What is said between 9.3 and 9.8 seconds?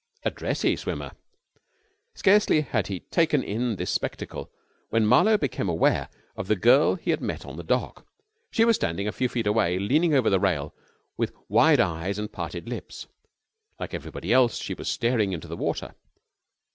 away